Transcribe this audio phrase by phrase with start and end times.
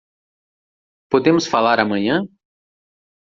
[1.11, 2.17] Podemos falar amanhã?